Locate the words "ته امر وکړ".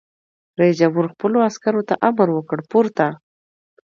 1.89-2.59